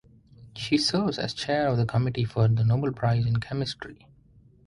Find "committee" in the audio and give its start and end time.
1.85-2.25